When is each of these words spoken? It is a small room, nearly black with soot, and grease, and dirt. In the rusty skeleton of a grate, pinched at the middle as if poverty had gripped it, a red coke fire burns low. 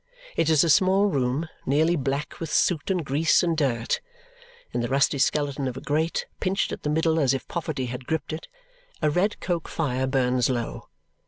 It 0.35 0.49
is 0.49 0.63
a 0.63 0.69
small 0.71 1.05
room, 1.05 1.47
nearly 1.63 1.95
black 1.95 2.39
with 2.39 2.51
soot, 2.51 2.89
and 2.89 3.05
grease, 3.05 3.43
and 3.43 3.55
dirt. 3.55 4.01
In 4.71 4.81
the 4.81 4.87
rusty 4.87 5.19
skeleton 5.19 5.67
of 5.67 5.77
a 5.77 5.79
grate, 5.79 6.25
pinched 6.39 6.71
at 6.71 6.81
the 6.81 6.89
middle 6.89 7.19
as 7.19 7.35
if 7.35 7.47
poverty 7.47 7.85
had 7.85 8.07
gripped 8.07 8.33
it, 8.33 8.47
a 9.03 9.11
red 9.11 9.39
coke 9.41 9.67
fire 9.67 10.07
burns 10.07 10.49
low. 10.49 10.87